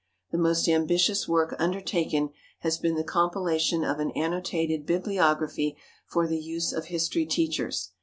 [0.31, 5.77] The most ambitious work undertaken has been the compilation of an Annotated Bibliography
[6.07, 7.91] for the Use of History Teachers.